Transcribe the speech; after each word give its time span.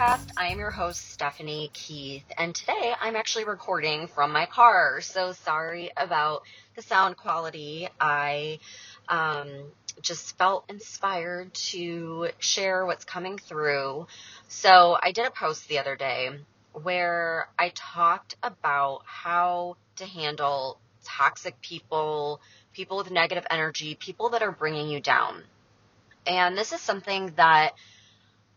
podcast. 0.00 0.28
I 0.36 0.48
am 0.48 0.58
your 0.58 0.70
host, 0.70 1.10
Stephanie 1.10 1.70
Keith, 1.74 2.24
and 2.38 2.54
today 2.54 2.94
I'm 3.00 3.16
actually 3.16 3.44
recording 3.44 4.06
from 4.06 4.32
my 4.32 4.46
car. 4.46 5.00
So 5.02 5.32
sorry 5.32 5.90
about 5.96 6.42
the 6.74 6.80
sound 6.82 7.18
quality. 7.18 7.88
I 8.00 8.60
um, 9.08 9.48
just 10.00 10.38
felt 10.38 10.64
inspired 10.70 11.52
to 11.72 12.28
share 12.38 12.86
what's 12.86 13.04
coming 13.04 13.36
through. 13.36 14.06
So 14.48 14.96
I 15.02 15.12
did 15.12 15.26
a 15.26 15.30
post 15.30 15.68
the 15.68 15.78
other 15.78 15.96
day 15.96 16.30
where 16.72 17.48
I 17.58 17.70
talked 17.74 18.36
about 18.42 19.02
how 19.04 19.76
to 19.96 20.06
handle 20.06 20.78
toxic 21.04 21.60
people, 21.60 22.40
people 22.72 22.96
with 22.96 23.10
negative 23.10 23.46
energy, 23.50 23.96
people 23.96 24.30
that 24.30 24.42
are 24.42 24.52
bringing 24.52 24.88
you 24.88 25.00
down. 25.00 25.42
And 26.26 26.56
this 26.56 26.72
is 26.72 26.80
something 26.80 27.32
that 27.36 27.72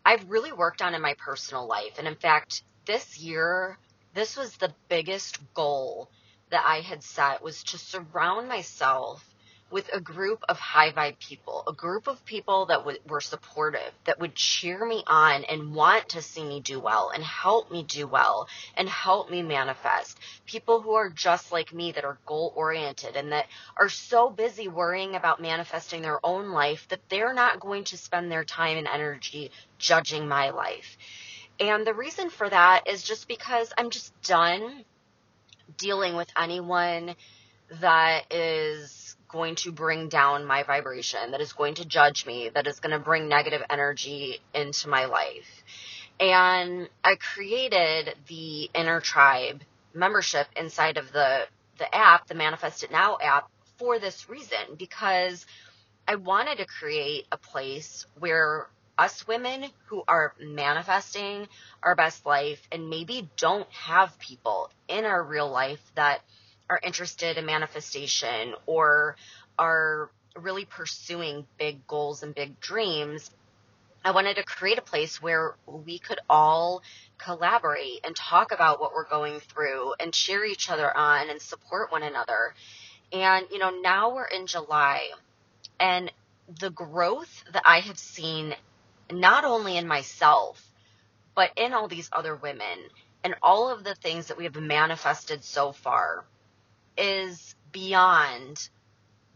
I've 0.04 0.30
really 0.30 0.52
worked 0.52 0.82
on 0.82 0.94
in 0.94 1.02
my 1.02 1.14
personal 1.14 1.66
life. 1.66 1.98
And 1.98 2.06
in 2.06 2.16
fact, 2.16 2.62
this 2.86 3.18
year, 3.18 3.78
this 4.14 4.36
was 4.36 4.56
the 4.56 4.74
biggest 4.88 5.38
goal 5.54 6.10
that 6.50 6.64
I 6.66 6.80
had 6.80 7.02
set 7.02 7.42
was 7.42 7.64
to 7.64 7.78
surround 7.78 8.48
myself 8.48 9.24
with 9.74 9.90
a 9.92 10.00
group 10.00 10.44
of 10.48 10.56
high 10.56 10.92
vibe 10.92 11.18
people, 11.18 11.64
a 11.66 11.72
group 11.72 12.06
of 12.06 12.24
people 12.24 12.66
that 12.66 12.78
w- 12.78 12.98
were 13.08 13.20
supportive, 13.20 13.90
that 14.04 14.20
would 14.20 14.32
cheer 14.36 14.86
me 14.86 15.02
on 15.08 15.42
and 15.42 15.74
want 15.74 16.10
to 16.10 16.22
see 16.22 16.44
me 16.44 16.60
do 16.60 16.78
well 16.78 17.10
and 17.12 17.24
help 17.24 17.72
me 17.72 17.82
do 17.82 18.06
well 18.06 18.46
and 18.76 18.88
help 18.88 19.28
me 19.32 19.42
manifest. 19.42 20.16
People 20.46 20.80
who 20.80 20.92
are 20.92 21.10
just 21.10 21.50
like 21.50 21.74
me 21.74 21.90
that 21.90 22.04
are 22.04 22.18
goal 22.24 22.52
oriented 22.54 23.16
and 23.16 23.32
that 23.32 23.46
are 23.76 23.88
so 23.88 24.30
busy 24.30 24.68
worrying 24.68 25.16
about 25.16 25.42
manifesting 25.42 26.02
their 26.02 26.24
own 26.24 26.50
life 26.50 26.86
that 26.90 27.00
they're 27.08 27.34
not 27.34 27.58
going 27.58 27.82
to 27.82 27.98
spend 27.98 28.30
their 28.30 28.44
time 28.44 28.78
and 28.78 28.86
energy 28.86 29.50
judging 29.80 30.28
my 30.28 30.50
life. 30.50 30.96
And 31.58 31.84
the 31.84 31.94
reason 31.94 32.30
for 32.30 32.48
that 32.48 32.84
is 32.86 33.02
just 33.02 33.26
because 33.26 33.72
I'm 33.76 33.90
just 33.90 34.12
done 34.22 34.84
dealing 35.76 36.14
with 36.14 36.28
anyone 36.36 37.16
that 37.80 38.32
is 38.32 39.03
going 39.34 39.56
to 39.56 39.72
bring 39.72 40.08
down 40.08 40.46
my 40.46 40.62
vibration, 40.62 41.32
that 41.32 41.40
is 41.40 41.52
going 41.52 41.74
to 41.74 41.84
judge 41.84 42.24
me, 42.24 42.50
that 42.54 42.66
is 42.68 42.80
going 42.80 42.92
to 42.92 43.04
bring 43.04 43.28
negative 43.28 43.62
energy 43.68 44.38
into 44.54 44.88
my 44.88 45.04
life. 45.06 45.64
And 46.20 46.88
I 47.02 47.16
created 47.16 48.14
the 48.28 48.70
Inner 48.72 49.00
Tribe 49.00 49.62
membership 49.92 50.46
inside 50.56 50.96
of 50.96 51.12
the 51.12 51.46
the 51.76 51.92
app, 51.92 52.28
the 52.28 52.36
Manifest 52.36 52.84
It 52.84 52.92
Now 52.92 53.18
app, 53.20 53.50
for 53.78 53.98
this 53.98 54.30
reason 54.30 54.76
because 54.78 55.44
I 56.06 56.14
wanted 56.14 56.58
to 56.58 56.66
create 56.66 57.26
a 57.32 57.36
place 57.36 58.06
where 58.20 58.68
us 58.96 59.26
women 59.26 59.64
who 59.86 60.04
are 60.06 60.34
manifesting 60.40 61.48
our 61.82 61.96
best 61.96 62.24
life 62.24 62.62
and 62.70 62.88
maybe 62.88 63.28
don't 63.36 63.68
have 63.72 64.16
people 64.20 64.70
in 64.86 65.04
our 65.04 65.24
real 65.24 65.50
life 65.50 65.80
that 65.96 66.20
are 66.68 66.80
interested 66.82 67.36
in 67.36 67.46
manifestation 67.46 68.54
or 68.66 69.16
are 69.58 70.10
really 70.36 70.64
pursuing 70.64 71.46
big 71.58 71.86
goals 71.86 72.22
and 72.22 72.34
big 72.34 72.60
dreams, 72.60 73.30
I 74.04 74.10
wanted 74.10 74.36
to 74.36 74.44
create 74.44 74.78
a 74.78 74.82
place 74.82 75.22
where 75.22 75.54
we 75.66 75.98
could 75.98 76.18
all 76.28 76.82
collaborate 77.16 78.04
and 78.04 78.14
talk 78.14 78.52
about 78.52 78.80
what 78.80 78.92
we're 78.94 79.08
going 79.08 79.40
through 79.40 79.94
and 79.98 80.12
cheer 80.12 80.44
each 80.44 80.68
other 80.70 80.94
on 80.94 81.30
and 81.30 81.40
support 81.40 81.90
one 81.90 82.02
another. 82.02 82.54
And, 83.12 83.46
you 83.50 83.58
know, 83.58 83.70
now 83.70 84.14
we're 84.14 84.26
in 84.26 84.46
July 84.46 85.08
and 85.80 86.12
the 86.60 86.70
growth 86.70 87.44
that 87.52 87.62
I 87.64 87.80
have 87.80 87.98
seen 87.98 88.54
not 89.10 89.44
only 89.44 89.76
in 89.76 89.86
myself, 89.86 90.62
but 91.34 91.50
in 91.56 91.72
all 91.72 91.88
these 91.88 92.10
other 92.12 92.36
women 92.36 92.78
and 93.22 93.34
all 93.42 93.70
of 93.70 93.84
the 93.84 93.94
things 93.94 94.26
that 94.26 94.36
we 94.36 94.44
have 94.44 94.56
manifested 94.56 95.44
so 95.44 95.72
far 95.72 96.24
is 96.96 97.54
beyond 97.72 98.68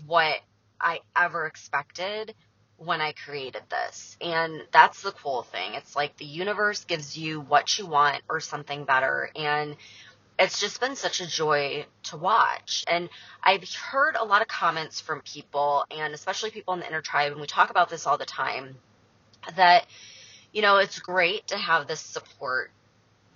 what 0.07 0.41
I 0.81 1.01
ever 1.17 1.47
expected 1.47 2.35
when 2.77 3.01
I 3.01 3.13
created 3.13 3.63
this. 3.69 4.17
And 4.21 4.63
that's 4.73 5.03
the 5.03 5.11
cool 5.11 5.43
thing. 5.43 5.75
It's 5.75 5.97
like 5.97 6.17
the 6.17 6.25
universe 6.25 6.85
gives 6.85 7.19
you 7.19 7.41
what 7.41 7.79
you 7.79 7.87
want 7.87 8.23
or 8.29 8.39
something 8.41 8.85
better. 8.85 9.31
And 9.35 9.77
it's 10.39 10.61
just 10.61 10.81
been 10.81 10.95
such 10.95 11.21
a 11.21 11.27
joy 11.27 11.85
to 12.05 12.17
watch. 12.17 12.85
And 12.87 13.09
I've 13.43 13.69
heard 13.75 14.15
a 14.15 14.25
lot 14.25 14.41
of 14.41 14.49
comments 14.49 15.01
from 15.01 15.21
people, 15.23 15.85
and 15.91 16.15
especially 16.15 16.53
people 16.53 16.75
in 16.75 16.81
the 16.81 16.87
inner 16.87 17.03
tribe, 17.03 17.33
and 17.33 17.41
we 17.41 17.49
talk 17.49 17.71
about 17.71 17.91
this 17.91 18.07
all 18.07 18.19
the 18.19 18.25
time, 18.25 18.77
that, 19.57 19.87
you 20.53 20.63
know, 20.63 20.77
it's 20.77 21.01
great 21.01 21.49
to 21.49 21.59
have 21.59 21.89
this 21.89 22.01
support 22.01 22.71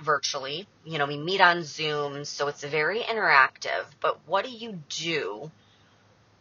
virtually. 0.03 0.67
You 0.85 0.99
know, 0.99 1.07
we 1.07 1.17
meet 1.17 1.41
on 1.41 1.65
Zoom, 1.65 2.25
so 2.25 2.49
it's 2.49 2.63
very 2.63 3.01
interactive. 3.01 3.85
But 4.01 4.21
what 4.27 4.45
do 4.45 4.51
you 4.51 4.81
do 4.89 5.51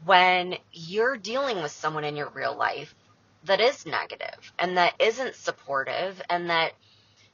when 0.05 0.55
you're 0.73 1.17
dealing 1.17 1.61
with 1.61 1.71
someone 1.71 2.03
in 2.03 2.15
your 2.15 2.29
real 2.29 2.55
life 2.55 2.93
that 3.45 3.59
is 3.59 3.85
negative 3.85 4.51
and 4.59 4.77
that 4.77 4.93
isn't 4.99 5.35
supportive 5.35 6.21
and 6.29 6.49
that, 6.49 6.73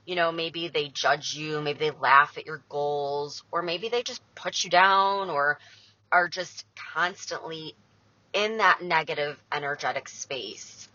you 0.06 0.16
know, 0.16 0.32
maybe 0.32 0.68
they 0.68 0.90
judge 0.90 1.34
you, 1.34 1.62
maybe 1.62 1.80
they 1.80 1.92
laugh 1.92 2.38
at 2.38 2.46
your 2.46 2.62
goals, 2.70 3.44
or 3.52 3.62
maybe 3.62 3.90
they 3.90 4.04
just 4.04 4.22
put 4.36 4.64
you 4.64 4.70
down 4.70 5.30
or 5.30 5.60
are 6.12 6.28
just 6.28 6.66
constantly 6.94 7.74
in 8.34 8.58
that 8.58 8.82
negative 8.82 9.42
energetic 9.52 10.08
space 10.08 10.88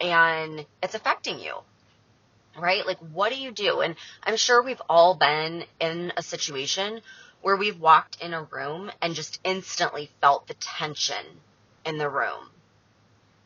and 0.00 0.64
it's 0.82 0.94
affecting 0.94 1.38
you 1.38 1.54
right? 2.58 2.86
Like, 2.86 2.98
what 2.98 3.32
do 3.32 3.38
you 3.38 3.52
do? 3.52 3.80
And 3.80 3.96
I'm 4.22 4.36
sure 4.36 4.62
we've 4.62 4.82
all 4.88 5.14
been 5.14 5.64
in 5.80 6.12
a 6.16 6.22
situation 6.22 7.00
where 7.42 7.56
we've 7.56 7.80
walked 7.80 8.20
in 8.20 8.34
a 8.34 8.42
room 8.44 8.90
and 9.00 9.14
just 9.14 9.40
instantly 9.44 10.10
felt 10.20 10.46
the 10.46 10.54
tension 10.54 11.24
in 11.84 11.98
the 11.98 12.08
room, 12.08 12.50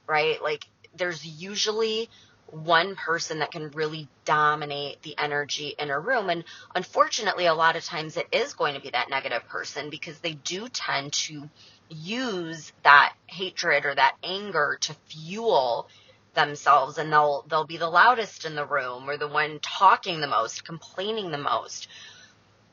right? 0.07 0.43
Like, 0.43 0.67
there's 0.97 1.25
usually 1.25 2.09
one 2.51 2.95
person 2.95 3.41
that 3.41 3.51
can 3.51 3.71
really 3.71 4.09
dominate 4.25 5.03
the 5.03 5.17
energy 5.19 5.75
in 5.79 5.91
a 5.91 5.99
room. 5.99 6.31
And 6.31 6.45
unfortunately, 6.75 7.47
a 7.47 7.55
lot 7.55 7.77
of 7.77 7.85
times 7.85 8.17
it 8.17 8.29
is 8.33 8.55
going 8.55 8.75
to 8.75 8.81
be 8.81 8.91
that 8.91 9.11
negative 9.11 9.47
person 9.49 9.91
because 9.91 10.19
they 10.19 10.33
do 10.33 10.69
tend 10.69 11.13
to 11.15 11.49
use 11.89 12.73
that 12.83 13.15
hatred 13.27 13.85
or 13.85 13.95
that 13.95 14.17
anger 14.23 14.79
to 14.83 14.95
fuel 15.07 15.89
themselves 16.35 16.99
and 16.99 17.13
they'll 17.13 17.45
they'll 17.49 17.67
be 17.67 17.77
the 17.77 17.89
loudest 17.89 18.45
in 18.45 18.55
the 18.55 18.67
room 18.67 19.09
or 19.09 19.17
the 19.17 19.29
one 19.29 19.59
talking 19.61 20.21
the 20.21 20.27
most, 20.27 20.65
complaining 20.65 21.31
the 21.31 21.39
most. 21.39 21.89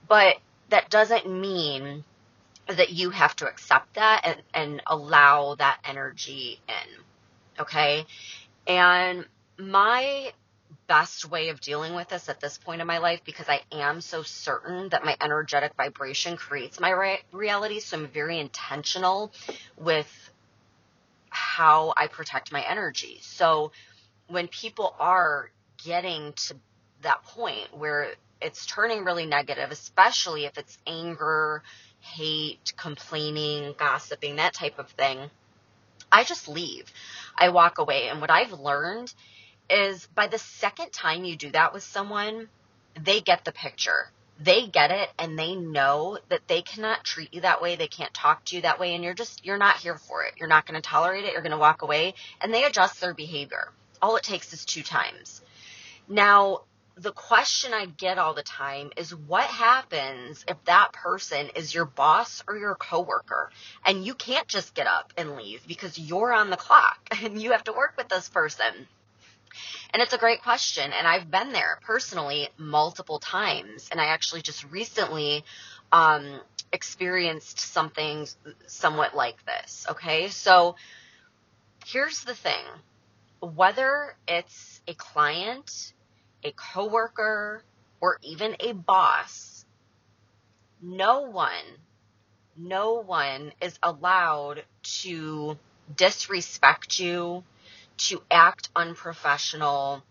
But 0.08 0.38
that 0.70 0.90
doesn't 0.90 1.30
mean 1.30 2.04
that 2.68 2.92
you 2.92 3.10
have 3.10 3.36
to 3.38 3.48
accept 3.48 3.96
that 3.96 4.22
and, 4.24 4.42
and 4.54 4.82
allow 4.88 5.56
that 5.56 5.80
energy 5.86 6.60
in. 6.68 7.62
Okay? 7.62 8.06
And 8.68 9.26
my 9.58 10.34
best 10.88 11.30
way 11.30 11.50
of 11.50 11.62
dealing 11.62 11.94
with 11.94 12.10
this 12.10 12.30
at 12.30 12.40
this 12.40 12.58
point 12.58 12.82
in 12.82 12.88
my 12.88 12.98
life 12.98 13.22
because 13.26 13.48
I 13.48 13.62
am 13.72 14.02
so 14.02 14.24
certain 14.24 14.90
that 14.90 15.06
my 15.06 15.16
energetic 15.22 15.74
vibration 15.76 16.38
creates 16.38 16.80
my 16.80 16.92
re- 16.92 17.22
reality. 17.32 17.80
So 17.80 17.98
I'm 17.98 18.08
very 18.08 18.40
intentional 18.40 19.32
with 19.78 20.31
how 21.32 21.94
I 21.98 22.08
protect 22.08 22.52
my 22.52 22.62
energy. 22.62 23.20
So 23.22 23.72
when 24.28 24.48
people 24.48 24.96
are 25.00 25.50
getting 25.84 26.34
to 26.34 26.56
that 27.02 27.24
point 27.24 27.76
where 27.76 28.14
it's 28.42 28.66
turning 28.66 29.04
really 29.04 29.26
negative, 29.26 29.72
especially 29.72 30.46
if 30.46 30.58
it's 30.58 30.78
anger, 30.86 31.64
hate, 32.00 32.74
complaining, 32.78 33.74
gossiping, 33.78 34.36
that 34.36 34.54
type 34.54 34.78
of 34.78 34.90
thing, 34.90 35.30
I 36.12 36.24
just 36.24 36.48
leave. 36.48 36.92
I 37.38 37.50
walk 37.50 37.78
away. 37.78 38.10
And 38.10 38.22
what 38.22 38.30
I've 38.30 38.52
learned 38.52 39.14
is 39.70 40.08
by 40.14 40.28
the 40.28 40.38
second 40.38 40.92
time 40.92 41.24
you 41.24 41.36
do 41.36 41.52
that 41.52 41.74
with 41.74 41.84
someone, 41.84 42.50
they 43.00 43.22
get 43.22 43.46
the 43.46 43.52
picture 43.52 44.10
they 44.44 44.68
get 44.68 44.92
it 44.92 45.10
and 45.20 45.38
they 45.38 45.56
know 45.56 46.18
that 46.30 46.48
they 46.48 46.62
cannot 46.62 47.04
treat 47.04 47.34
you 47.34 47.42
that 47.42 47.62
way. 47.62 47.76
They 47.76 47.88
can't 47.88 48.14
talk 48.14 48.46
to 48.46 48.56
you 48.56 48.64
that 48.64 48.80
way. 48.80 48.96
And 48.96 49.04
you're 49.04 49.14
just, 49.14 49.46
you're 49.46 49.58
not 49.58 49.78
here 49.78 49.98
for 49.98 50.24
it. 50.24 50.34
You're 50.38 50.50
not 50.50 50.66
going 50.66 50.82
to 50.82 50.88
tolerate 50.88 51.26
it. 51.26 51.34
You're 51.34 51.42
going 51.42 51.52
to 51.52 51.58
walk 51.58 51.82
away 51.82 52.16
and 52.42 52.54
they 52.54 52.64
adjust 52.64 53.00
their 53.02 53.14
behavior. 53.14 53.70
All 54.02 54.16
it 54.16 54.24
takes 54.24 54.52
is 54.54 54.66
two 54.66 54.84
times. 54.84 55.42
Now, 56.08 56.62
the 56.96 57.12
question 57.12 57.74
I 57.74 57.86
get 57.86 58.18
all 58.18 58.34
the 58.34 58.44
time 58.44 58.92
is 58.98 59.16
what 59.16 59.46
happens 59.46 60.44
if 60.48 60.64
that 60.66 60.92
person 60.94 61.50
is 61.56 61.74
your 61.74 61.86
boss 61.86 62.44
or 62.48 62.58
your 62.58 62.76
coworker 62.76 63.50
and 63.86 64.06
you 64.06 64.14
can't 64.14 64.48
just 64.48 64.74
get 64.74 64.88
up 64.88 65.14
and 65.18 65.36
leave 65.36 65.66
because 65.68 65.98
you're 65.98 66.34
on 66.34 66.50
the 66.50 66.58
clock 66.58 67.00
and 67.24 67.42
you 67.42 67.52
have 67.52 67.64
to 67.66 67.74
work 67.74 67.94
with 67.98 68.10
this 68.10 68.30
person? 68.30 68.88
And 69.94 70.02
it's 70.02 70.14
a 70.14 70.18
great 70.18 70.42
question. 70.42 70.92
And 70.92 71.08
I've 71.08 71.30
been 71.30 71.52
there 71.52 71.80
personally 71.84 72.50
multiple 72.58 73.20
times. 73.20 73.90
And 73.92 74.00
I 74.00 74.06
actually 74.06 74.42
just 74.42 74.64
recently 74.72 75.44
um, 75.92 76.40
experienced 76.72 77.60
something 77.60 78.28
somewhat 78.68 79.16
like 79.16 79.38
this. 79.46 79.86
Okay. 79.90 80.30
So 80.30 80.76
here's 81.86 82.24
the 82.24 82.36
thing 82.36 82.64
whether 83.40 84.16
it's 84.28 84.82
a 84.88 84.94
client, 84.94 85.94
a 86.44 86.52
coworker, 86.52 87.64
or 88.00 88.18
even 88.22 88.56
a 88.60 88.74
boss, 88.74 89.66
no 90.82 91.22
one, 91.22 91.52
no 92.56 93.02
one 93.02 93.52
is 93.62 93.78
allowed 93.82 94.64
to 94.84 95.58
disrespect 95.96 97.00
you, 97.00 97.44
to 97.98 98.22
act 98.32 98.70
unprofessional, 98.76 100.04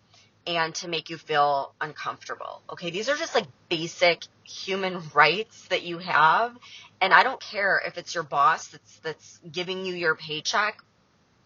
and 0.46 0.74
to 0.76 0.88
make 0.88 1.10
you 1.10 1.18
feel 1.18 1.74
uncomfortable. 1.80 2.62
Okay, 2.70 2.90
these 2.90 3.08
are 3.08 3.16
just 3.16 3.34
like 3.34 3.46
basic 3.68 4.24
human 4.44 5.00
rights 5.14 5.66
that 5.68 5.82
you 5.82 5.98
have. 5.98 6.56
And 7.00 7.12
I 7.12 7.22
don't 7.22 7.40
care 7.40 7.80
if 7.86 7.98
it's 7.98 8.14
your 8.14 8.24
boss 8.24 8.68
that's 8.68 8.98
that's 8.98 9.40
giving 9.50 9.84
you 9.84 9.94
your 9.94 10.14
paycheck. 10.14 10.82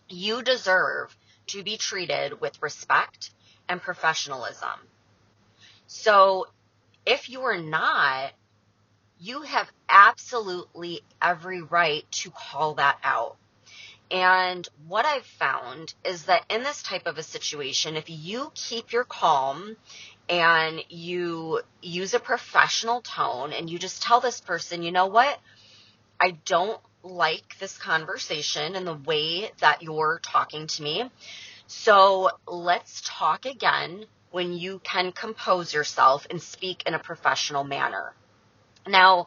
You 0.08 0.42
deserve 0.42 1.16
to 1.48 1.62
be 1.62 1.76
treated 1.76 2.40
with 2.40 2.62
respect 2.62 3.30
and 3.68 3.80
professionalism. 3.80 4.78
So 5.86 6.46
if 7.06 7.28
you 7.28 7.42
are 7.42 7.58
not, 7.58 8.32
you 9.18 9.42
have 9.42 9.70
absolutely 9.88 11.02
every 11.20 11.62
right 11.62 12.04
to 12.10 12.30
call 12.30 12.74
that 12.74 12.98
out. 13.02 13.36
And 14.14 14.68
what 14.86 15.04
I've 15.04 15.26
found 15.26 15.92
is 16.04 16.26
that 16.26 16.44
in 16.48 16.62
this 16.62 16.84
type 16.84 17.06
of 17.06 17.18
a 17.18 17.22
situation, 17.24 17.96
if 17.96 18.08
you 18.08 18.52
keep 18.54 18.92
your 18.92 19.02
calm 19.02 19.76
and 20.28 20.84
you 20.88 21.62
use 21.82 22.14
a 22.14 22.20
professional 22.20 23.00
tone 23.00 23.52
and 23.52 23.68
you 23.68 23.76
just 23.76 24.04
tell 24.04 24.20
this 24.20 24.40
person, 24.40 24.84
you 24.84 24.92
know 24.92 25.06
what? 25.06 25.36
I 26.20 26.38
don't 26.44 26.80
like 27.02 27.58
this 27.58 27.76
conversation 27.76 28.76
and 28.76 28.86
the 28.86 28.94
way 28.94 29.50
that 29.58 29.82
you're 29.82 30.20
talking 30.22 30.68
to 30.68 30.82
me. 30.84 31.10
So 31.66 32.30
let's 32.46 33.02
talk 33.04 33.46
again 33.46 34.04
when 34.30 34.52
you 34.52 34.80
can 34.84 35.10
compose 35.10 35.74
yourself 35.74 36.24
and 36.30 36.40
speak 36.40 36.84
in 36.86 36.94
a 36.94 37.00
professional 37.00 37.64
manner. 37.64 38.12
Now, 38.86 39.26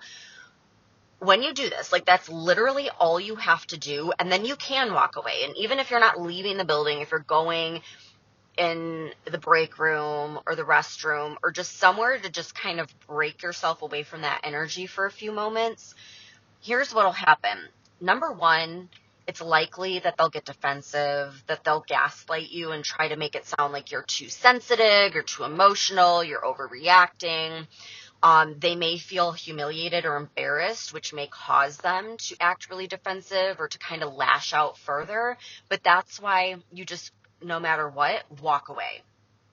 when 1.19 1.41
you 1.41 1.53
do 1.53 1.69
this, 1.69 1.91
like 1.91 2.05
that's 2.05 2.29
literally 2.29 2.89
all 2.99 3.19
you 3.19 3.35
have 3.35 3.65
to 3.67 3.77
do, 3.77 4.11
and 4.19 4.31
then 4.31 4.45
you 4.45 4.55
can 4.55 4.93
walk 4.93 5.15
away. 5.15 5.43
And 5.43 5.55
even 5.57 5.79
if 5.79 5.89
you're 5.91 5.99
not 5.99 6.21
leaving 6.21 6.57
the 6.57 6.65
building, 6.65 7.01
if 7.01 7.11
you're 7.11 7.19
going 7.21 7.81
in 8.57 9.11
the 9.25 9.37
break 9.37 9.79
room 9.79 10.39
or 10.47 10.55
the 10.55 10.63
restroom 10.63 11.37
or 11.43 11.51
just 11.51 11.77
somewhere 11.77 12.17
to 12.17 12.29
just 12.29 12.55
kind 12.55 12.79
of 12.79 12.87
break 13.07 13.43
yourself 13.43 13.81
away 13.81 14.03
from 14.03 14.21
that 14.21 14.41
energy 14.43 14.87
for 14.87 15.05
a 15.05 15.11
few 15.11 15.31
moments, 15.31 15.95
here's 16.61 16.93
what'll 16.93 17.11
happen. 17.11 17.57
Number 18.01 18.31
one, 18.31 18.89
it's 19.27 19.41
likely 19.41 19.99
that 19.99 20.15
they'll 20.17 20.29
get 20.29 20.45
defensive, 20.45 21.43
that 21.47 21.63
they'll 21.63 21.83
gaslight 21.87 22.49
you 22.49 22.71
and 22.71 22.83
try 22.83 23.09
to 23.09 23.17
make 23.17 23.35
it 23.35 23.45
sound 23.45 23.73
like 23.73 23.91
you're 23.91 24.03
too 24.03 24.29
sensitive, 24.29 25.13
you're 25.13 25.23
too 25.23 25.43
emotional, 25.43 26.23
you're 26.23 26.41
overreacting. 26.41 27.67
Um, 28.23 28.55
they 28.59 28.75
may 28.75 28.97
feel 28.97 29.31
humiliated 29.31 30.05
or 30.05 30.15
embarrassed, 30.17 30.93
which 30.93 31.13
may 31.13 31.27
cause 31.27 31.77
them 31.77 32.17
to 32.17 32.35
act 32.39 32.69
really 32.69 32.87
defensive 32.87 33.59
or 33.59 33.67
to 33.67 33.77
kind 33.77 34.01
of 34.03 34.13
lash 34.13 34.53
out 34.53 34.77
further. 34.77 35.37
But 35.69 35.83
that's 35.83 36.19
why 36.19 36.55
you 36.71 36.83
just, 36.83 37.11
no 37.43 37.59
matter 37.59 37.87
what, 37.87 38.23
walk 38.41 38.69
away. 38.69 39.03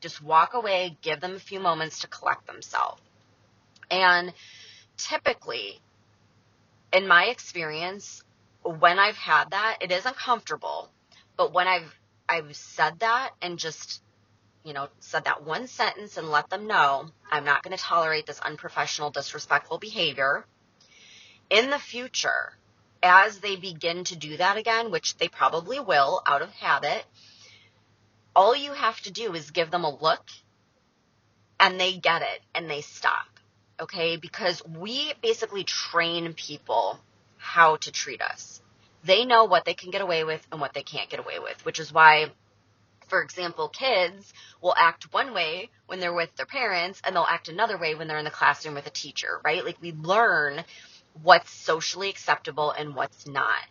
Just 0.01 0.23
walk 0.23 0.55
away, 0.55 0.97
give 1.03 1.21
them 1.21 1.35
a 1.35 1.41
few 1.41 1.61
moments 1.61 2.01
to 2.01 2.09
collect 2.09 2.47
themselves. 2.47 3.01
And 3.91 4.33
typically, 4.97 5.81
in 6.93 7.07
my 7.07 7.25
experience, 7.25 8.23
when 8.63 8.99
I've 8.99 9.17
had 9.17 9.51
that, 9.51 9.79
it 9.83 9.93
is 9.93 10.07
uncomfortable. 10.07 10.89
But 11.37 11.53
when 11.53 11.69
I've 11.69 11.93
I've 12.29 12.57
said 12.57 13.01
that 13.01 13.33
and 13.43 13.59
just 13.59 14.01
you 14.65 14.73
know, 14.73 14.89
said 14.99 15.25
that 15.25 15.45
one 15.45 15.67
sentence 15.67 16.17
and 16.17 16.31
let 16.31 16.49
them 16.49 16.67
know 16.67 17.07
I'm 17.31 17.45
not 17.45 17.63
going 17.63 17.77
to 17.77 17.83
tolerate 17.83 18.27
this 18.27 18.41
unprofessional, 18.41 19.11
disrespectful 19.11 19.79
behavior. 19.79 20.47
In 21.51 21.69
the 21.69 21.79
future, 21.79 22.55
as 23.03 23.39
they 23.39 23.57
begin 23.57 24.05
to 24.05 24.17
do 24.17 24.39
that 24.39 24.57
again, 24.57 24.91
which 24.91 25.19
they 25.19 25.29
probably 25.29 25.79
will 25.79 26.23
out 26.27 26.41
of 26.41 26.51
habit, 26.53 27.05
all 28.35 28.57
you 28.57 28.73
have 28.73 28.99
to 29.03 29.13
do 29.13 29.35
is 29.35 29.51
give 29.51 29.71
them 29.71 29.85
a 29.85 29.95
look 29.95 30.31
and 31.61 31.79
they 31.79 31.99
get 31.99 32.23
it 32.23 32.41
and 32.55 32.69
they 32.69 32.81
stop. 32.81 33.27
Okay? 33.79 34.17
Because 34.17 34.63
we 34.67 35.13
basically 35.23 35.65
train 35.65 36.33
people 36.33 36.99
how 37.37 37.77
to 37.77 37.93
treat 37.93 38.23
us. 38.23 38.63
They 39.05 39.27
know 39.27 39.45
what 39.45 39.67
they 39.67 39.75
can 39.75 39.91
get 39.91 40.01
away 40.01 40.25
with 40.25 40.45
and 40.51 40.59
what 40.59 40.73
they 40.73 40.83
can't 40.83 41.11
get 41.11 41.21
away 41.21 41.39
with, 41.39 41.63
which 41.67 41.79
is 41.79 41.93
why 41.93 42.31
for 43.09 43.23
example, 43.23 43.69
kids 43.69 44.33
will 44.61 44.75
act 44.77 45.13
one 45.13 45.35
way 45.35 45.71
when 45.87 46.01
they're 46.01 46.15
with 46.15 46.35
their 46.37 46.47
parents 46.47 47.01
and 47.05 47.15
they'll 47.15 47.27
act 47.29 47.49
another 47.49 47.79
way 47.79 47.95
when 47.95 48.09
they're 48.09 48.19
in 48.19 48.25
the 48.25 48.31
classroom 48.31 48.75
with 48.75 48.87
a 48.87 48.91
teacher, 48.91 49.41
right? 49.45 49.65
Like 49.65 49.81
we 49.81 49.93
learn 49.93 50.65
what's 51.23 51.51
socially 51.51 52.11
acceptable 52.11 52.71
and 52.71 52.95
what's 52.95 53.27
not. 53.27 53.63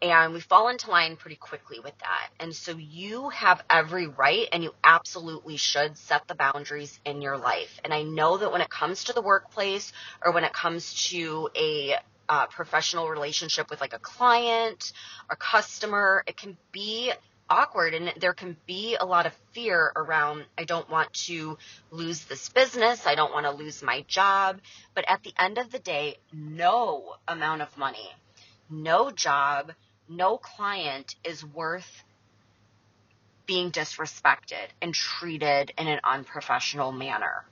And 0.00 0.32
we 0.32 0.40
fall 0.40 0.68
into 0.68 0.90
line 0.90 1.14
pretty 1.14 1.36
quickly 1.36 1.78
with 1.78 1.96
that. 1.98 2.28
And 2.40 2.52
so 2.52 2.72
you 2.76 3.28
have 3.28 3.62
every 3.70 4.08
right 4.08 4.48
and 4.52 4.64
you 4.64 4.74
absolutely 4.82 5.56
should 5.56 5.96
set 5.96 6.26
the 6.26 6.34
boundaries 6.34 6.98
in 7.04 7.22
your 7.22 7.38
life. 7.38 7.80
And 7.84 7.94
I 7.94 8.02
know 8.02 8.36
that 8.38 8.50
when 8.50 8.62
it 8.62 8.68
comes 8.68 9.04
to 9.04 9.12
the 9.12 9.22
workplace 9.22 9.92
or 10.24 10.32
when 10.32 10.42
it 10.42 10.52
comes 10.52 11.08
to 11.10 11.50
a 11.56 11.94
uh, 12.28 12.46
professional 12.46 13.08
relationship 13.08 13.70
with 13.70 13.80
like 13.80 13.92
a 13.92 13.98
client 14.00 14.92
or 15.30 15.36
customer, 15.36 16.24
it 16.26 16.36
can 16.36 16.56
be 16.72 17.12
awkward 17.52 17.92
and 17.92 18.12
there 18.18 18.32
can 18.32 18.56
be 18.66 18.96
a 18.98 19.04
lot 19.04 19.26
of 19.26 19.32
fear 19.52 19.92
around 19.94 20.46
I 20.56 20.64
don't 20.64 20.88
want 20.88 21.12
to 21.26 21.58
lose 21.90 22.24
this 22.24 22.48
business, 22.48 23.06
I 23.06 23.14
don't 23.14 23.32
want 23.32 23.44
to 23.44 23.52
lose 23.52 23.82
my 23.82 24.04
job, 24.08 24.58
but 24.94 25.04
at 25.06 25.22
the 25.22 25.34
end 25.38 25.58
of 25.58 25.70
the 25.70 25.78
day, 25.78 26.16
no 26.32 27.14
amount 27.28 27.60
of 27.60 27.76
money, 27.76 28.10
no 28.70 29.10
job, 29.10 29.72
no 30.08 30.38
client 30.38 31.14
is 31.24 31.44
worth 31.44 32.04
being 33.44 33.70
disrespected 33.70 34.68
and 34.80 34.94
treated 34.94 35.72
in 35.76 35.88
an 35.88 36.00
unprofessional 36.04 36.90
manner. 36.90 37.44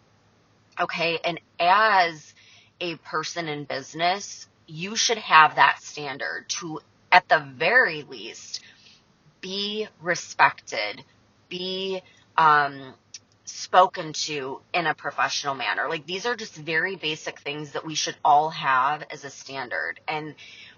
Okay? 0.81 1.19
And 1.23 1.41
as 1.59 2.33
a 2.81 2.97
person 2.97 3.49
in 3.49 3.65
business, 3.65 4.49
you 4.67 4.97
should 4.97 5.19
have 5.19 5.57
that 5.57 5.83
standard 5.83 6.49
to 6.49 6.81
at 7.13 7.29
the 7.29 7.41
very 7.41 8.03
least 8.03 8.61
be 9.41 9.89
respected, 10.01 11.05
be 11.49 12.03
um, 12.37 12.95
spoken 13.45 14.13
to 14.13 14.61
in 14.73 14.87
a 14.87 14.95
professional 14.95 15.55
manner. 15.55 15.89
Like 15.89 16.07
these 16.07 16.27
are 16.27 16.37
just 16.37 16.55
very 16.55 16.97
basic 16.97 17.41
things 17.41 17.73
that 17.73 17.85
we 17.85 17.95
should 17.95 18.17
all 18.25 18.51
have 18.51 19.05
as 19.11 19.25
a 19.25 19.31
standard. 19.31 20.01
And 20.07 20.35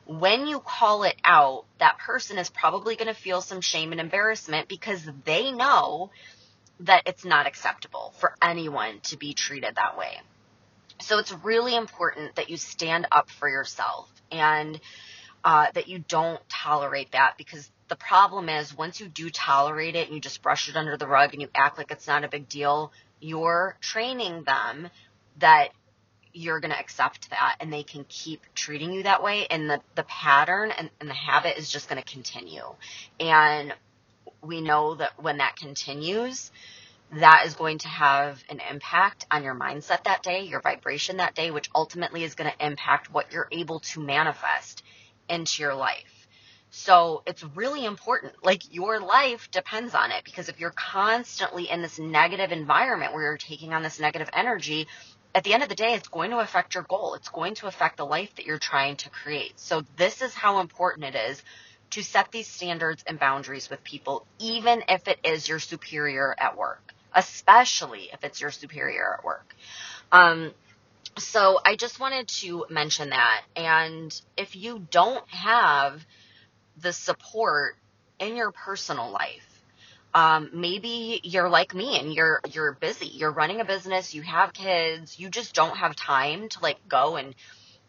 when 0.06 0.46
you 0.46 0.60
call 0.60 1.04
it 1.04 1.16
out, 1.24 1.64
that 1.78 1.98
person 1.98 2.38
is 2.38 2.50
probably 2.50 2.96
going 2.96 3.12
to 3.12 3.20
feel 3.20 3.40
some 3.40 3.60
shame 3.60 3.92
and 3.92 4.00
embarrassment 4.00 4.68
because 4.68 5.08
they 5.24 5.52
know 5.52 6.10
that 6.80 7.02
it's 7.06 7.24
not 7.24 7.46
acceptable 7.46 8.12
for 8.18 8.34
anyone 8.42 9.00
to 9.04 9.16
be 9.16 9.34
treated 9.34 9.76
that 9.76 9.96
way. 9.96 10.20
So 11.00 11.18
it's 11.18 11.32
really 11.44 11.76
important 11.76 12.36
that 12.36 12.50
you 12.50 12.56
stand 12.56 13.06
up 13.12 13.28
for 13.30 13.48
yourself 13.48 14.08
and 14.30 14.80
uh, 15.44 15.66
that 15.74 15.88
you 15.88 15.98
don't 16.08 16.40
tolerate 16.48 17.12
that 17.12 17.34
because 17.36 17.68
the 17.92 17.96
problem 17.96 18.48
is 18.48 18.74
once 18.74 19.00
you 19.00 19.06
do 19.06 19.28
tolerate 19.28 19.94
it 19.94 20.06
and 20.06 20.14
you 20.14 20.20
just 20.22 20.40
brush 20.40 20.70
it 20.70 20.76
under 20.76 20.96
the 20.96 21.06
rug 21.06 21.34
and 21.34 21.42
you 21.42 21.48
act 21.54 21.76
like 21.76 21.90
it's 21.90 22.06
not 22.06 22.24
a 22.24 22.28
big 22.28 22.48
deal, 22.48 22.90
you're 23.20 23.76
training 23.82 24.44
them 24.44 24.88
that 25.40 25.68
you're 26.32 26.58
going 26.58 26.70
to 26.70 26.78
accept 26.78 27.28
that 27.28 27.56
and 27.60 27.70
they 27.70 27.82
can 27.82 28.06
keep 28.08 28.40
treating 28.54 28.94
you 28.94 29.02
that 29.02 29.22
way 29.22 29.46
and 29.50 29.68
the, 29.68 29.78
the 29.94 30.04
pattern 30.04 30.70
and, 30.70 30.88
and 31.00 31.10
the 31.10 31.14
habit 31.14 31.58
is 31.58 31.70
just 31.70 31.86
going 31.90 32.02
to 32.02 32.10
continue. 32.10 32.64
And 33.20 33.74
we 34.40 34.62
know 34.62 34.94
that 34.94 35.22
when 35.22 35.36
that 35.36 35.56
continues, 35.56 36.50
that 37.12 37.42
is 37.44 37.52
going 37.52 37.76
to 37.76 37.88
have 37.88 38.42
an 38.48 38.62
impact 38.70 39.26
on 39.30 39.44
your 39.44 39.54
mindset 39.54 40.04
that 40.04 40.22
day, 40.22 40.44
your 40.44 40.62
vibration 40.62 41.18
that 41.18 41.34
day, 41.34 41.50
which 41.50 41.68
ultimately 41.74 42.24
is 42.24 42.36
going 42.36 42.50
to 42.50 42.66
impact 42.66 43.12
what 43.12 43.34
you're 43.34 43.48
able 43.52 43.80
to 43.80 44.00
manifest 44.00 44.82
into 45.28 45.62
your 45.62 45.74
life. 45.74 46.21
So 46.74 47.22
it's 47.26 47.44
really 47.44 47.84
important. 47.84 48.32
Like 48.42 48.74
your 48.74 48.98
life 48.98 49.50
depends 49.50 49.94
on 49.94 50.10
it 50.10 50.24
because 50.24 50.48
if 50.48 50.58
you're 50.58 50.70
constantly 50.74 51.70
in 51.70 51.82
this 51.82 51.98
negative 51.98 52.50
environment 52.50 53.12
where 53.12 53.24
you're 53.24 53.36
taking 53.36 53.74
on 53.74 53.82
this 53.82 54.00
negative 54.00 54.30
energy, 54.32 54.88
at 55.34 55.44
the 55.44 55.52
end 55.52 55.62
of 55.62 55.68
the 55.68 55.74
day, 55.74 55.92
it's 55.92 56.08
going 56.08 56.30
to 56.30 56.38
affect 56.38 56.74
your 56.74 56.84
goal. 56.84 57.12
It's 57.12 57.28
going 57.28 57.56
to 57.56 57.66
affect 57.66 57.98
the 57.98 58.06
life 58.06 58.34
that 58.36 58.46
you're 58.46 58.58
trying 58.58 58.96
to 58.96 59.10
create. 59.10 59.60
So 59.60 59.84
this 59.98 60.22
is 60.22 60.32
how 60.32 60.60
important 60.60 61.14
it 61.14 61.14
is 61.14 61.42
to 61.90 62.02
set 62.02 62.32
these 62.32 62.48
standards 62.48 63.04
and 63.06 63.20
boundaries 63.20 63.68
with 63.68 63.84
people, 63.84 64.26
even 64.38 64.82
if 64.88 65.08
it 65.08 65.18
is 65.24 65.46
your 65.46 65.58
superior 65.58 66.34
at 66.38 66.56
work, 66.56 66.94
especially 67.14 68.08
if 68.14 68.24
it's 68.24 68.40
your 68.40 68.50
superior 68.50 69.16
at 69.18 69.24
work. 69.24 69.54
Um, 70.10 70.52
so 71.18 71.60
I 71.66 71.76
just 71.76 72.00
wanted 72.00 72.28
to 72.28 72.64
mention 72.70 73.10
that. 73.10 73.42
And 73.56 74.18
if 74.38 74.56
you 74.56 74.86
don't 74.90 75.28
have 75.28 76.02
the 76.80 76.92
support 76.92 77.76
in 78.18 78.36
your 78.36 78.52
personal 78.52 79.10
life, 79.10 79.48
Um, 80.14 80.50
maybe 80.52 81.20
you're 81.24 81.48
like 81.48 81.74
me 81.74 81.98
and 81.98 82.12
you're 82.12 82.40
you're 82.50 82.72
busy. 82.72 83.06
You're 83.06 83.32
running 83.32 83.60
a 83.60 83.64
business, 83.64 84.14
you 84.14 84.22
have 84.22 84.52
kids, 84.52 85.18
you 85.18 85.30
just 85.30 85.54
don't 85.54 85.76
have 85.76 85.96
time 85.96 86.48
to 86.50 86.60
like 86.60 86.86
go 86.88 87.16
and 87.16 87.34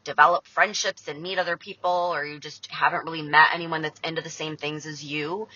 develop 0.03 0.45
friendships 0.47 1.07
and 1.07 1.21
meet 1.21 1.37
other 1.39 1.57
people 1.57 2.11
or 2.13 2.25
you 2.25 2.39
just 2.39 2.67
haven't 2.71 3.05
really 3.05 3.21
met 3.21 3.49
anyone 3.53 3.81
that's 3.81 3.99
into 4.03 4.21
the 4.21 4.29
same 4.29 4.57
things 4.57 4.85
as 4.85 5.03
you 5.03 5.47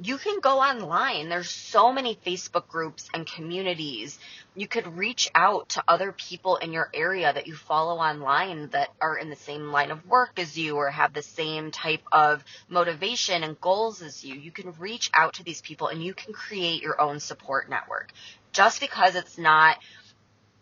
you 0.00 0.16
can 0.18 0.40
go 0.40 0.58
online. 0.58 1.28
There's 1.28 1.50
so 1.50 1.92
many 1.92 2.16
Facebook 2.26 2.66
groups 2.66 3.08
and 3.12 3.26
communities. 3.26 4.18
You 4.54 4.66
could 4.66 4.96
reach 4.96 5.30
out 5.34 5.70
to 5.70 5.84
other 5.86 6.12
people 6.12 6.56
in 6.56 6.72
your 6.72 6.88
area 6.94 7.32
that 7.32 7.46
you 7.46 7.54
follow 7.54 8.00
online 8.00 8.68
that 8.70 8.88
are 9.00 9.16
in 9.16 9.30
the 9.30 9.36
same 9.36 9.70
line 9.70 9.90
of 9.90 10.06
work 10.06 10.38
as 10.38 10.58
you 10.58 10.76
or 10.76 10.90
have 10.90 11.12
the 11.12 11.22
same 11.22 11.70
type 11.70 12.02
of 12.10 12.42
motivation 12.68 13.42
and 13.42 13.60
goals 13.60 14.02
as 14.02 14.24
you. 14.24 14.34
You 14.34 14.50
can 14.50 14.72
reach 14.78 15.10
out 15.14 15.34
to 15.34 15.44
these 15.44 15.60
people 15.60 15.88
and 15.88 16.02
you 16.02 16.14
can 16.14 16.32
create 16.32 16.82
your 16.82 17.00
own 17.00 17.20
support 17.20 17.68
network. 17.68 18.12
Just 18.52 18.80
because 18.80 19.14
it's 19.14 19.38
not 19.38 19.78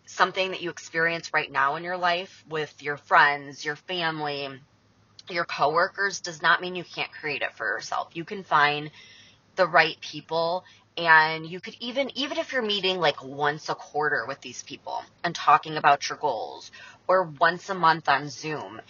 something 0.05 0.51
that 0.51 0.61
you 0.61 0.69
experience 0.69 1.33
right 1.33 1.51
now 1.51 1.77
in 1.77 1.83
your 1.83 1.97
life 1.97 2.43
with 2.49 2.73
your 2.81 2.97
friends, 2.97 3.63
your 3.63 3.77
family, 3.77 4.49
your 5.29 5.45
coworkers 5.45 6.19
does 6.19 6.41
not 6.41 6.61
mean 6.61 6.75
you 6.75 6.83
can't 6.83 7.11
create 7.11 7.41
it 7.41 7.53
for 7.53 7.65
yourself. 7.65 8.09
You 8.13 8.25
can 8.25 8.43
find 8.43 8.91
the 9.61 9.67
right 9.67 9.99
people. 10.01 10.65
And 10.97 11.45
you 11.45 11.59
could 11.59 11.75
even 11.79 12.11
even 12.17 12.37
if 12.39 12.51
you're 12.51 12.63
meeting 12.63 12.99
like 12.99 13.23
once 13.23 13.69
a 13.69 13.75
quarter 13.75 14.25
with 14.27 14.41
these 14.41 14.63
people 14.63 15.03
and 15.23 15.35
talking 15.35 15.77
about 15.77 16.09
your 16.09 16.17
goals 16.17 16.71
or 17.07 17.23
once 17.23 17.69
a 17.69 17.75
month 17.75 18.09
on 18.09 18.29
Zoom 18.29 18.81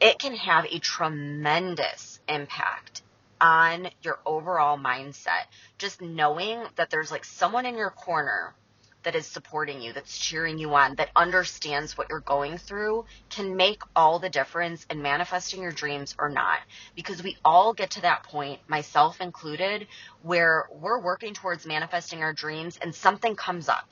it 0.00 0.18
can 0.18 0.34
have 0.34 0.64
a 0.64 0.78
tremendous 0.78 2.20
impact 2.28 3.02
on 3.40 3.88
your 4.02 4.18
overall 4.24 4.78
mindset. 4.78 5.44
Just 5.78 6.00
knowing 6.00 6.62
that 6.76 6.90
there's 6.90 7.10
like 7.10 7.24
someone 7.24 7.66
in 7.66 7.76
your 7.76 7.90
corner 7.90 8.54
that 9.02 9.14
is 9.14 9.26
supporting 9.26 9.80
you, 9.80 9.92
that's 9.92 10.18
cheering 10.18 10.58
you 10.58 10.74
on, 10.74 10.96
that 10.96 11.10
understands 11.16 11.96
what 11.96 12.08
you're 12.10 12.20
going 12.20 12.58
through 12.58 13.04
can 13.28 13.56
make 13.56 13.82
all 13.96 14.18
the 14.18 14.28
difference 14.28 14.86
in 14.90 15.02
manifesting 15.02 15.62
your 15.62 15.72
dreams 15.72 16.14
or 16.18 16.28
not. 16.28 16.58
Because 16.94 17.22
we 17.22 17.36
all 17.44 17.72
get 17.72 17.90
to 17.92 18.02
that 18.02 18.24
point, 18.24 18.60
myself 18.68 19.20
included, 19.20 19.86
where 20.22 20.68
we're 20.72 21.00
working 21.00 21.34
towards 21.34 21.66
manifesting 21.66 22.22
our 22.22 22.32
dreams 22.32 22.78
and 22.80 22.94
something 22.94 23.34
comes 23.36 23.68
up. 23.68 23.88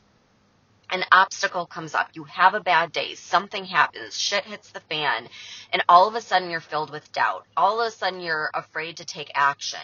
An 0.90 1.04
obstacle 1.12 1.66
comes 1.66 1.94
up. 1.94 2.08
You 2.14 2.24
have 2.24 2.54
a 2.54 2.60
bad 2.60 2.92
day. 2.92 3.14
Something 3.14 3.64
happens. 3.66 4.18
Shit 4.18 4.44
hits 4.44 4.70
the 4.70 4.80
fan. 4.80 5.28
And 5.70 5.84
all 5.86 6.08
of 6.08 6.14
a 6.14 6.20
sudden 6.22 6.50
you're 6.50 6.60
filled 6.60 6.90
with 6.90 7.12
doubt. 7.12 7.44
All 7.56 7.80
of 7.80 7.88
a 7.88 7.90
sudden 7.90 8.20
you're 8.20 8.50
afraid 8.54 8.96
to 8.96 9.04
take 9.04 9.30
action 9.34 9.80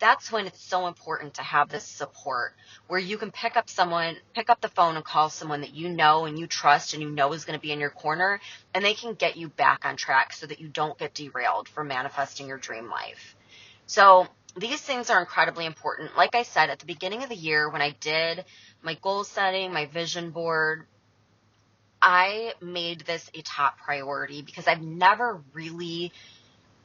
that's 0.00 0.32
when 0.32 0.46
it's 0.46 0.60
so 0.60 0.86
important 0.86 1.34
to 1.34 1.42
have 1.42 1.68
this 1.68 1.84
support 1.84 2.54
where 2.88 2.98
you 2.98 3.18
can 3.18 3.30
pick 3.30 3.56
up 3.56 3.68
someone, 3.68 4.16
pick 4.34 4.50
up 4.50 4.60
the 4.60 4.68
phone 4.68 4.96
and 4.96 5.04
call 5.04 5.28
someone 5.28 5.60
that 5.60 5.74
you 5.74 5.88
know 5.88 6.24
and 6.24 6.38
you 6.38 6.46
trust 6.46 6.94
and 6.94 7.02
you 7.02 7.10
know 7.10 7.32
is 7.34 7.44
going 7.44 7.58
to 7.58 7.62
be 7.62 7.70
in 7.70 7.78
your 7.78 7.90
corner 7.90 8.40
and 8.74 8.84
they 8.84 8.94
can 8.94 9.14
get 9.14 9.36
you 9.36 9.48
back 9.48 9.84
on 9.84 9.96
track 9.96 10.32
so 10.32 10.46
that 10.46 10.60
you 10.60 10.68
don't 10.68 10.98
get 10.98 11.14
derailed 11.14 11.68
from 11.68 11.88
manifesting 11.88 12.48
your 12.48 12.58
dream 12.58 12.88
life. 12.88 13.36
So 13.86 14.26
these 14.56 14.80
things 14.80 15.10
are 15.10 15.20
incredibly 15.20 15.66
important. 15.66 16.16
Like 16.16 16.34
I 16.34 16.42
said, 16.42 16.70
at 16.70 16.78
the 16.78 16.86
beginning 16.86 17.22
of 17.22 17.28
the 17.28 17.36
year 17.36 17.68
when 17.68 17.82
I 17.82 17.90
did 18.00 18.44
my 18.82 18.94
goal 18.94 19.24
setting, 19.24 19.72
my 19.72 19.86
vision 19.86 20.30
board, 20.30 20.86
I 22.00 22.54
made 22.62 23.00
this 23.00 23.30
a 23.34 23.42
top 23.42 23.78
priority 23.78 24.40
because 24.40 24.66
I've 24.66 24.80
never 24.80 25.42
really 25.52 26.12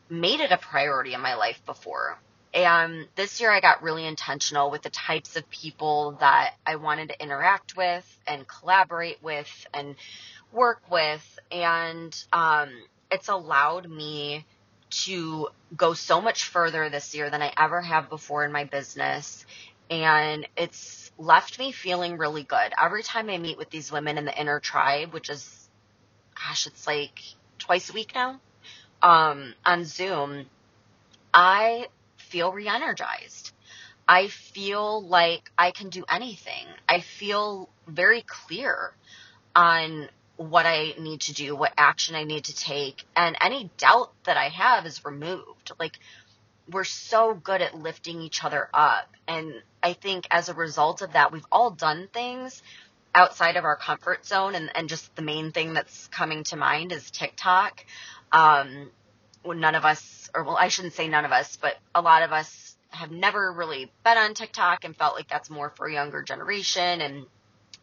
made 0.10 0.42
it 0.42 0.52
a 0.52 0.58
priority 0.58 1.14
in 1.14 1.22
my 1.22 1.36
life 1.36 1.62
before. 1.66 2.20
And 2.56 3.08
this 3.16 3.42
year 3.42 3.52
I 3.52 3.60
got 3.60 3.84
really 3.84 4.06
intentional 4.06 4.72
with 4.72 4.82
the 4.82 4.90
types 4.90 5.36
of 5.36 5.48
people 5.50 6.16
that 6.22 6.54
I 6.66 6.78
wanted 6.78 7.10
to 7.10 7.22
interact 7.22 7.76
with 7.76 8.06
and 8.26 8.48
collaborate 8.48 9.22
with 9.22 9.68
and 9.74 9.96
work 10.54 10.82
with. 10.90 11.40
And 11.52 12.16
um, 12.32 12.70
it's 13.12 13.28
allowed 13.28 13.90
me 13.90 14.46
to 15.04 15.50
go 15.76 15.94
so 15.94 16.22
much 16.22 16.46
further 16.46 16.90
this 16.90 17.14
year 17.14 17.30
than 17.30 17.42
I 17.42 17.52
ever 17.58 17.82
have 17.82 18.10
before 18.10 18.46
in 18.46 18.54
my 18.54 18.64
business. 18.64 19.46
And 19.90 20.48
it's 20.56 21.12
left 21.18 21.60
me 21.60 21.74
feeling 21.74 22.18
really 22.18 22.44
good. 22.44 22.72
Every 22.82 23.04
time 23.04 23.30
I 23.30 23.38
meet 23.38 23.58
with 23.58 23.70
these 23.70 23.92
women 23.92 24.18
in 24.18 24.24
the 24.24 24.40
inner 24.40 24.62
tribe, 24.62 25.12
which 25.12 25.30
is, 25.30 25.70
gosh, 26.36 26.68
it's 26.68 26.88
like 26.88 27.20
twice 27.60 27.90
a 27.90 27.94
week 27.94 28.14
now, 28.16 28.40
um, 29.02 29.54
on 29.66 29.84
Zoom, 29.84 30.46
I 31.34 31.88
feel 32.36 32.52
re 32.52 32.68
energized. 32.68 33.54
I 34.06 34.28
feel 34.28 35.02
like 35.02 35.50
I 35.58 35.72
can 35.72 35.90
do 35.90 36.04
anything. 36.10 36.68
I 36.88 37.00
feel 37.00 37.70
very 37.88 38.26
clear 38.28 38.92
on 39.56 40.10
what 40.36 40.66
I 40.66 40.96
need 41.00 41.22
to 41.22 41.34
do, 41.34 41.56
what 41.56 41.72
action 41.78 42.14
I 42.14 42.26
need 42.26 42.44
to 42.46 42.56
take, 42.56 43.06
and 43.16 43.38
any 43.40 43.72
doubt 43.78 44.12
that 44.26 44.36
I 44.36 44.50
have 44.50 44.86
is 44.86 45.06
removed. 45.06 45.72
Like, 45.80 45.98
we're 46.70 46.84
so 46.84 47.34
good 47.34 47.62
at 47.62 47.74
lifting 47.74 48.20
each 48.20 48.44
other 48.44 48.68
up. 48.74 49.08
And 49.30 49.54
I 49.82 49.94
think 49.94 50.28
as 50.30 50.50
a 50.50 50.54
result 50.54 51.02
of 51.02 51.14
that, 51.14 51.32
we've 51.32 51.48
all 51.50 51.72
done 51.72 52.10
things 52.12 52.62
outside 53.14 53.56
of 53.56 53.64
our 53.64 53.78
comfort 53.78 54.26
zone. 54.26 54.56
And, 54.56 54.70
and 54.76 54.90
just 54.90 55.16
the 55.16 55.22
main 55.22 55.54
thing 55.54 55.74
that's 55.74 56.08
coming 56.08 56.44
to 56.46 56.58
mind 56.58 56.92
is 56.92 57.10
TikTok. 57.12 57.86
Um, 58.34 58.92
none 59.46 59.76
of 59.76 59.86
us 59.86 60.25
or 60.36 60.44
well, 60.44 60.58
I 60.58 60.68
shouldn't 60.68 60.94
say 60.94 61.08
none 61.08 61.26
of 61.26 61.32
us, 61.32 61.58
but 61.58 61.76
a 61.94 62.02
lot 62.02 62.24
of 62.24 62.32
us 62.32 62.76
have 62.90 63.12
never 63.12 63.52
really 63.52 63.92
been 64.04 64.18
on 64.18 64.34
TikTok 64.34 64.84
and 64.84 64.96
felt 64.96 65.16
like 65.16 65.28
that's 65.28 65.50
more 65.50 65.70
for 65.70 65.88
a 65.88 65.94
younger 65.94 66.22
generation 66.22 67.02
and 67.02 67.26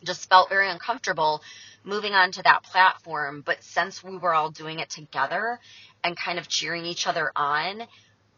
just 0.05 0.29
felt 0.29 0.49
very 0.49 0.69
uncomfortable 0.69 1.43
moving 1.85 2.13
on 2.15 2.33
to 2.33 2.43
that 2.43 2.63
platform. 2.63 3.43
But 3.45 3.63
since 3.63 4.03
we 4.03 4.17
were 4.17 4.35
all 4.35 4.51
doing 4.51 4.79
it 4.79 4.91
together 4.91 5.59
and 6.03 6.17
kind 6.17 6.39
of 6.39 6.49
cheering 6.49 6.85
each 6.87 7.07
other 7.07 7.31
on, 7.37 7.83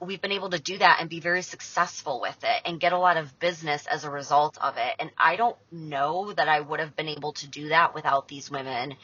we've 0.01 0.21
been 0.21 0.33
able 0.33 0.51
to 0.51 0.59
do 0.59 0.79
that 0.79 0.99
and 1.01 1.09
be 1.09 1.21
very 1.21 1.43
successful 1.43 2.21
with 2.21 2.37
it 2.43 2.63
and 2.65 2.81
get 2.81 2.93
a 2.93 2.99
lot 2.99 3.17
of 3.17 3.39
business 3.39 3.87
as 3.87 4.05
a 4.05 4.11
result 4.11 4.59
of 4.61 4.77
it. 4.77 4.95
And 4.99 5.11
I 5.17 5.37
don't 5.37 5.57
know 5.71 6.33
that 6.33 6.49
I 6.49 6.61
would 6.61 6.81
have 6.81 6.97
been 6.97 7.09
able 7.09 7.33
to 7.35 7.47
do 7.47 7.69
that 7.69 7.95
without 7.95 8.29
these 8.29 8.51
women 8.51 8.97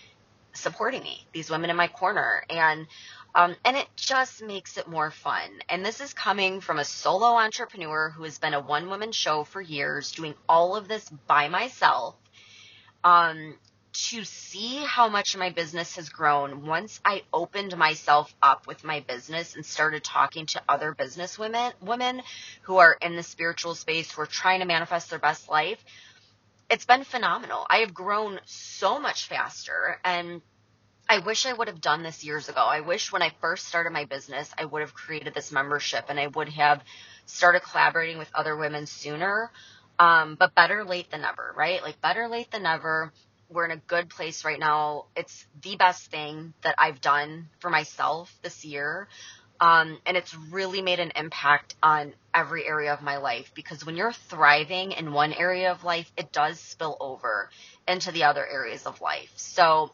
supporting 0.52 1.02
me, 1.02 1.26
these 1.33 1.50
women 1.50 1.71
in 1.71 1.76
my 1.76 1.88
corner. 1.88 2.42
And 2.50 2.87
um, 3.35 3.54
and 3.64 3.76
it 3.76 3.87
just 3.95 4.42
makes 4.42 4.76
it 4.76 4.88
more 4.88 5.11
fun. 5.11 5.49
And 5.69 5.85
this 5.85 6.00
is 6.00 6.12
coming 6.12 6.61
from 6.61 6.78
a 6.78 6.85
solo 6.85 7.37
entrepreneur 7.37 8.11
who 8.11 8.25
has 8.25 8.38
been 8.38 8.54
a 8.54 8.61
one 8.61 8.88
woman 8.88 9.12
show 9.12 9.45
for 9.45 9.61
years, 9.61 10.12
doing 10.12 10.35
all 10.49 10.75
of 10.75 10.88
this 10.88 11.09
by 11.28 11.49
myself. 11.49 12.16
Um, 13.04 13.54
to 13.92 14.25
see 14.25 14.85
how 14.85 15.09
much 15.09 15.37
my 15.37 15.50
business 15.50 15.97
has 15.97 16.09
grown 16.09 16.64
once 16.66 17.00
I 17.04 17.23
opened 17.33 17.76
myself 17.76 18.33
up 18.40 18.66
with 18.66 18.85
my 18.85 19.00
business 19.00 19.57
and 19.57 19.66
started 19.66 20.04
talking 20.04 20.47
to 20.47 20.62
other 20.69 20.95
business 20.95 21.38
women, 21.38 21.73
women 21.80 22.23
who 22.62 22.76
are 22.76 22.97
in 23.00 23.16
the 23.16 23.23
spiritual 23.23 23.75
space, 23.75 24.12
who 24.12 24.23
are 24.23 24.26
trying 24.26 24.61
to 24.61 24.66
manifest 24.66 25.11
their 25.11 25.19
best 25.19 25.49
life. 25.49 25.85
It's 26.71 26.87
been 26.87 27.05
phenomenal. 27.05 27.67
I 27.69 27.79
have 27.79 27.93
grown 27.93 28.41
so 28.47 29.00
much 29.00 29.29
faster 29.29 29.99
and 30.05 30.41
I 31.09 31.19
wish 31.19 31.45
I 31.45 31.53
would 31.53 31.67
have 31.67 31.81
done 31.81 32.05
this 32.05 32.23
years 32.25 32.49
ago. 32.49 32.61
I 32.61 32.81
wish 32.83 33.12
when 33.12 33.23
I 33.23 33.33
first 33.41 33.67
started 33.67 33.93
my 33.93 34.05
business, 34.05 34.49
I 34.57 34.65
would 34.65 34.81
have 34.81 34.95
created 34.95 35.35
this 35.35 35.50
membership 35.50 36.05
and 36.09 36.21
I 36.21 36.29
would 36.29 36.49
have 36.50 36.83
started 37.27 37.62
collaborating 37.62 38.19
with 38.19 38.31
other 38.35 38.57
women 38.57 38.87
sooner. 38.87 39.50
Um, 39.99 40.37
but 40.39 40.55
better 40.55 40.85
late 40.85 41.11
than 41.11 41.23
never, 41.23 41.53
right? 41.57 41.83
Like 41.83 42.00
better 42.00 42.29
late 42.29 42.53
than 42.53 42.62
never. 42.62 43.12
We're 43.50 43.65
in 43.65 43.73
a 43.73 43.77
good 43.77 44.09
place 44.09 44.45
right 44.45 44.59
now. 44.61 45.07
It's 45.17 45.47
the 45.62 45.75
best 45.77 46.11
thing 46.12 46.55
that 46.62 46.77
I've 46.79 47.00
done 47.00 47.49
for 47.59 47.71
myself 47.71 48.33
this 48.43 48.65
year. 48.65 49.09
Um, 49.61 49.99
and 50.07 50.17
it's 50.17 50.35
really 50.35 50.81
made 50.81 51.00
an 51.00 51.12
impact 51.17 51.75
on 51.83 52.14
every 52.35 52.67
area 52.67 52.95
of 52.95 53.02
my 53.02 53.19
life 53.19 53.52
because 53.55 53.85
when 53.85 53.97
you're 53.97 54.12
thriving 54.12 54.93
in 54.93 55.12
one 55.12 55.33
area 55.35 55.71
of 55.71 55.85
life, 55.85 56.11
it 56.17 56.33
does 56.33 56.59
spill 56.59 56.97
over 56.99 57.50
into 57.87 58.11
the 58.11 58.25
other 58.25 58.47
areas 58.47 58.87
of 58.87 59.00
life. 59.02 59.31
So 59.37 59.93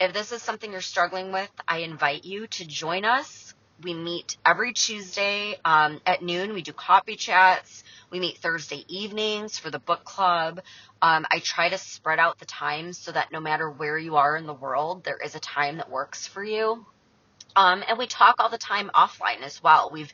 if 0.00 0.12
this 0.12 0.32
is 0.32 0.42
something 0.42 0.72
you're 0.72 0.80
struggling 0.80 1.30
with, 1.30 1.50
I 1.68 1.78
invite 1.78 2.24
you 2.24 2.46
to 2.48 2.66
join 2.66 3.04
us. 3.04 3.54
We 3.82 3.94
meet 3.94 4.36
every 4.44 4.72
Tuesday 4.72 5.56
um, 5.64 6.00
at 6.04 6.22
noon. 6.22 6.52
We 6.52 6.62
do 6.62 6.72
coffee 6.72 7.16
chats. 7.16 7.84
We 8.10 8.18
meet 8.18 8.38
Thursday 8.38 8.84
evenings 8.88 9.58
for 9.58 9.70
the 9.70 9.78
book 9.78 10.04
club. 10.04 10.60
Um, 11.00 11.26
I 11.30 11.38
try 11.38 11.68
to 11.68 11.78
spread 11.78 12.18
out 12.18 12.38
the 12.38 12.46
times 12.46 12.98
so 12.98 13.12
that 13.12 13.30
no 13.32 13.40
matter 13.40 13.70
where 13.70 13.96
you 13.96 14.16
are 14.16 14.36
in 14.36 14.46
the 14.46 14.54
world, 14.54 15.04
there 15.04 15.18
is 15.18 15.34
a 15.34 15.40
time 15.40 15.76
that 15.76 15.90
works 15.90 16.26
for 16.26 16.42
you. 16.42 16.84
Um, 17.56 17.82
and 17.88 17.98
we 17.98 18.06
talk 18.06 18.36
all 18.38 18.48
the 18.48 18.58
time 18.58 18.90
offline 18.94 19.42
as 19.42 19.62
well. 19.62 19.90
We've 19.92 20.12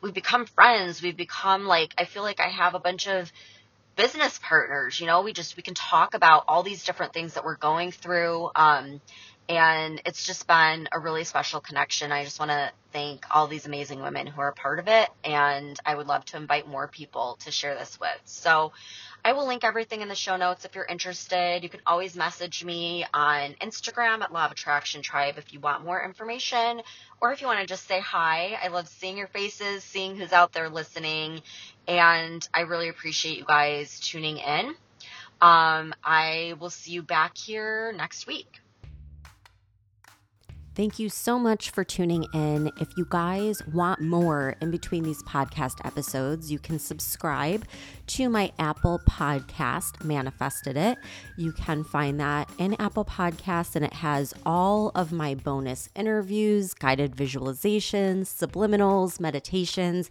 we've 0.00 0.14
become 0.14 0.46
friends. 0.46 1.02
We've 1.02 1.16
become 1.16 1.66
like 1.66 1.94
I 1.98 2.04
feel 2.04 2.22
like 2.22 2.40
I 2.40 2.48
have 2.48 2.74
a 2.74 2.80
bunch 2.80 3.08
of 3.08 3.30
business 3.96 4.38
partners. 4.42 5.00
You 5.00 5.06
know, 5.06 5.22
we 5.22 5.32
just 5.32 5.56
we 5.56 5.62
can 5.62 5.74
talk 5.74 6.14
about 6.14 6.44
all 6.48 6.62
these 6.62 6.84
different 6.84 7.12
things 7.12 7.34
that 7.34 7.44
we're 7.44 7.56
going 7.56 7.90
through. 7.92 8.50
Um, 8.54 9.00
and 9.48 10.02
it's 10.04 10.26
just 10.26 10.46
been 10.46 10.88
a 10.90 10.98
really 10.98 11.24
special 11.24 11.60
connection. 11.60 12.10
I 12.10 12.24
just 12.24 12.38
want 12.40 12.50
to 12.50 12.72
thank 12.92 13.24
all 13.30 13.46
these 13.46 13.64
amazing 13.66 14.02
women 14.02 14.26
who 14.26 14.40
are 14.40 14.48
a 14.48 14.54
part 14.54 14.80
of 14.80 14.88
it. 14.88 15.08
And 15.24 15.78
I 15.86 15.94
would 15.94 16.08
love 16.08 16.24
to 16.26 16.36
invite 16.36 16.66
more 16.66 16.88
people 16.88 17.38
to 17.44 17.52
share 17.52 17.76
this 17.76 17.98
with. 18.00 18.20
So 18.24 18.72
I 19.26 19.32
will 19.32 19.48
link 19.48 19.64
everything 19.64 20.02
in 20.02 20.08
the 20.08 20.14
show 20.14 20.36
notes 20.36 20.64
if 20.64 20.76
you're 20.76 20.84
interested. 20.84 21.64
You 21.64 21.68
can 21.68 21.80
always 21.84 22.14
message 22.14 22.64
me 22.64 23.04
on 23.12 23.56
Instagram 23.60 24.22
at 24.22 24.32
Law 24.32 24.44
of 24.44 24.52
Attraction 24.52 25.02
Tribe 25.02 25.34
if 25.36 25.52
you 25.52 25.58
want 25.58 25.84
more 25.84 26.00
information 26.04 26.80
or 27.20 27.32
if 27.32 27.40
you 27.40 27.48
want 27.48 27.58
to 27.58 27.66
just 27.66 27.88
say 27.88 27.98
hi. 27.98 28.56
I 28.62 28.68
love 28.68 28.86
seeing 28.86 29.18
your 29.18 29.26
faces, 29.26 29.82
seeing 29.82 30.14
who's 30.14 30.32
out 30.32 30.52
there 30.52 30.68
listening, 30.68 31.42
and 31.88 32.48
I 32.54 32.60
really 32.60 32.88
appreciate 32.88 33.36
you 33.36 33.44
guys 33.44 33.98
tuning 33.98 34.36
in. 34.36 34.66
Um, 35.40 35.92
I 36.04 36.54
will 36.60 36.70
see 36.70 36.92
you 36.92 37.02
back 37.02 37.36
here 37.36 37.92
next 37.96 38.28
week. 38.28 38.60
Thank 40.76 40.98
you 40.98 41.08
so 41.08 41.38
much 41.38 41.70
for 41.70 41.84
tuning 41.84 42.26
in. 42.34 42.70
If 42.78 42.98
you 42.98 43.06
guys 43.08 43.66
want 43.68 44.02
more 44.02 44.56
in 44.60 44.70
between 44.70 45.04
these 45.04 45.22
podcast 45.22 45.84
episodes, 45.86 46.52
you 46.52 46.58
can 46.58 46.78
subscribe 46.78 47.64
to 48.08 48.28
my 48.28 48.52
Apple 48.58 49.00
Podcast, 49.08 50.04
Manifested 50.04 50.76
It. 50.76 50.98
You 51.38 51.52
can 51.52 51.82
find 51.82 52.20
that 52.20 52.50
in 52.58 52.74
Apple 52.78 53.06
Podcasts, 53.06 53.74
and 53.74 53.86
it 53.86 53.94
has 53.94 54.34
all 54.44 54.92
of 54.94 55.12
my 55.12 55.34
bonus 55.34 55.88
interviews, 55.96 56.74
guided 56.74 57.16
visualizations, 57.16 58.26
subliminals, 58.26 59.18
meditations, 59.18 60.10